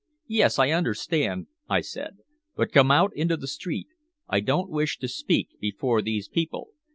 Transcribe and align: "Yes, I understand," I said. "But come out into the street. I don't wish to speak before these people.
"Yes, 0.25 0.57
I 0.57 0.71
understand," 0.71 1.45
I 1.69 1.81
said. 1.81 2.17
"But 2.55 2.71
come 2.71 2.89
out 2.89 3.15
into 3.15 3.37
the 3.37 3.45
street. 3.47 3.89
I 4.27 4.39
don't 4.39 4.71
wish 4.71 4.97
to 4.97 5.07
speak 5.07 5.49
before 5.59 6.01
these 6.01 6.27
people. 6.27 6.69